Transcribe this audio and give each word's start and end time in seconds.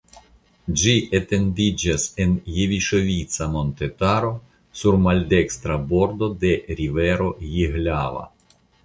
Ĝi 0.83 0.93
etendiĝas 1.17 2.05
en 2.23 2.31
Jeviŝovica 2.55 3.47
montetaro 3.57 4.31
sur 4.81 4.97
maldekstra 5.09 5.77
bordo 5.93 6.31
de 6.45 6.55
rivero 6.81 7.29
Jihlava. 7.53 8.25